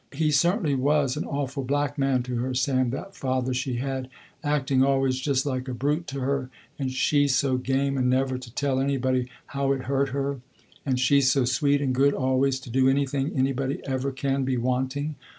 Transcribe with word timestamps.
He 0.13 0.31
certainly 0.31 0.73
was 0.73 1.15
an 1.15 1.25
awful 1.25 1.63
black 1.63 1.95
man 1.95 2.23
to 2.23 2.37
her 2.37 2.55
Sam, 2.55 2.89
that 2.89 3.15
father 3.15 3.53
she 3.53 3.75
had, 3.75 4.09
acting 4.43 4.83
always 4.83 5.19
just 5.19 5.45
like 5.45 5.67
a 5.67 5.75
brute 5.75 6.07
to 6.07 6.21
her 6.21 6.49
and 6.79 6.89
she 6.91 7.27
so 7.27 7.57
game 7.57 7.99
and 7.99 8.09
never 8.09 8.39
to 8.39 8.51
tell 8.55 8.79
anybody 8.79 9.27
how 9.53 9.73
it 9.73 9.83
hurt 9.83 10.09
her. 10.09 10.39
And 10.87 10.99
she 10.99 11.21
so 11.21 11.45
sweet 11.45 11.81
and 11.81 11.93
good 11.93 12.15
always 12.15 12.59
to 12.61 12.71
do 12.71 12.89
anything 12.89 13.33
anybody 13.35 13.79
ever 13.85 14.11
can 14.11 14.43
be 14.43 14.57
wanting. 14.57 15.17